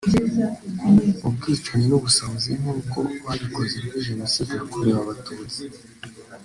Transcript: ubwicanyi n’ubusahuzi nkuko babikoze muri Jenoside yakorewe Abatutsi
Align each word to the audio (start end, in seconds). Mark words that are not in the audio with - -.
ubwicanyi 1.27 1.85
n’ubusahuzi 1.87 2.49
nkuko 2.59 2.97
babikoze 3.25 3.75
muri 3.83 3.99
Jenoside 4.09 4.51
yakorewe 4.59 4.99
Abatutsi 5.01 5.63